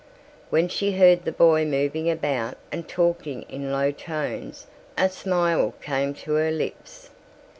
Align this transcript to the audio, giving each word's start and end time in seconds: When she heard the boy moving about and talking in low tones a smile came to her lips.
When 0.49 0.67
she 0.67 0.93
heard 0.93 1.25
the 1.25 1.31
boy 1.31 1.63
moving 1.63 2.09
about 2.09 2.57
and 2.71 2.87
talking 2.87 3.43
in 3.43 3.71
low 3.71 3.91
tones 3.91 4.65
a 4.97 5.09
smile 5.09 5.75
came 5.79 6.15
to 6.15 6.33
her 6.33 6.49
lips. 6.49 7.11